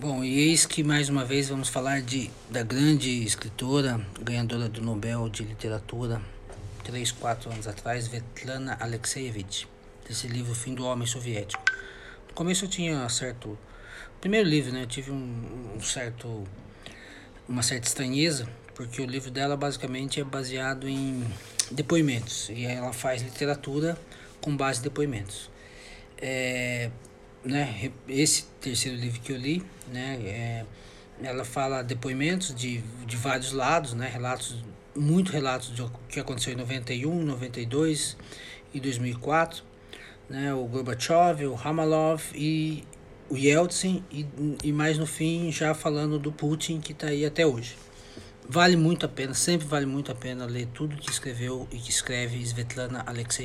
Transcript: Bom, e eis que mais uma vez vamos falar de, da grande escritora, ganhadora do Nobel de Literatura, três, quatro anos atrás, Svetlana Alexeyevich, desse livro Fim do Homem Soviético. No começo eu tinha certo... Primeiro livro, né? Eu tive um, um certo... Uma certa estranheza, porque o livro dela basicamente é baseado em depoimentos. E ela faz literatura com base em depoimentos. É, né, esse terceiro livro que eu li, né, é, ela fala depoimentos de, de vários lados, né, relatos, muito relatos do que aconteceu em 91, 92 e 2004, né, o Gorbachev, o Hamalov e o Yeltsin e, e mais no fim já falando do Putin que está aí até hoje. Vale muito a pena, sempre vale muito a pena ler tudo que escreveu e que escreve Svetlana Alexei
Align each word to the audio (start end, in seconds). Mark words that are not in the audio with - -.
Bom, 0.00 0.22
e 0.22 0.38
eis 0.38 0.64
que 0.64 0.84
mais 0.84 1.08
uma 1.08 1.24
vez 1.24 1.48
vamos 1.48 1.68
falar 1.68 2.00
de, 2.00 2.30
da 2.48 2.62
grande 2.62 3.24
escritora, 3.24 4.00
ganhadora 4.20 4.68
do 4.68 4.80
Nobel 4.80 5.28
de 5.28 5.42
Literatura, 5.42 6.22
três, 6.84 7.10
quatro 7.10 7.50
anos 7.50 7.66
atrás, 7.66 8.04
Svetlana 8.04 8.76
Alexeyevich, 8.78 9.66
desse 10.06 10.28
livro 10.28 10.54
Fim 10.54 10.72
do 10.72 10.84
Homem 10.84 11.04
Soviético. 11.04 11.60
No 12.28 12.34
começo 12.34 12.64
eu 12.64 12.68
tinha 12.68 13.08
certo... 13.08 13.58
Primeiro 14.20 14.48
livro, 14.48 14.72
né? 14.72 14.82
Eu 14.82 14.86
tive 14.86 15.10
um, 15.10 15.74
um 15.76 15.80
certo... 15.80 16.44
Uma 17.48 17.64
certa 17.64 17.88
estranheza, 17.88 18.48
porque 18.76 19.02
o 19.02 19.04
livro 19.04 19.32
dela 19.32 19.56
basicamente 19.56 20.20
é 20.20 20.24
baseado 20.24 20.88
em 20.88 21.24
depoimentos. 21.72 22.50
E 22.50 22.64
ela 22.64 22.92
faz 22.92 23.20
literatura 23.20 23.98
com 24.40 24.56
base 24.56 24.78
em 24.78 24.84
depoimentos. 24.84 25.50
É, 26.16 26.88
né, 27.48 27.90
esse 28.06 28.44
terceiro 28.60 28.96
livro 28.96 29.20
que 29.20 29.32
eu 29.32 29.36
li, 29.36 29.64
né, 29.90 30.18
é, 30.22 30.64
ela 31.22 31.44
fala 31.44 31.82
depoimentos 31.82 32.54
de, 32.54 32.78
de 33.06 33.16
vários 33.16 33.52
lados, 33.52 33.94
né, 33.94 34.06
relatos, 34.06 34.62
muito 34.94 35.32
relatos 35.32 35.70
do 35.70 35.90
que 36.08 36.20
aconteceu 36.20 36.52
em 36.52 36.56
91, 36.56 37.24
92 37.24 38.16
e 38.74 38.78
2004, 38.78 39.64
né, 40.28 40.52
o 40.52 40.64
Gorbachev, 40.66 41.46
o 41.46 41.56
Hamalov 41.56 42.22
e 42.34 42.84
o 43.30 43.36
Yeltsin 43.36 44.04
e, 44.10 44.26
e 44.62 44.70
mais 44.70 44.98
no 44.98 45.06
fim 45.06 45.50
já 45.50 45.74
falando 45.74 46.18
do 46.18 46.30
Putin 46.30 46.80
que 46.80 46.92
está 46.92 47.08
aí 47.08 47.24
até 47.24 47.46
hoje. 47.46 47.76
Vale 48.46 48.76
muito 48.76 49.04
a 49.04 49.08
pena, 49.08 49.34
sempre 49.34 49.66
vale 49.66 49.84
muito 49.84 50.10
a 50.12 50.14
pena 50.14 50.46
ler 50.46 50.68
tudo 50.72 50.96
que 50.96 51.10
escreveu 51.10 51.68
e 51.70 51.78
que 51.78 51.90
escreve 51.90 52.42
Svetlana 52.42 53.04
Alexei 53.06 53.36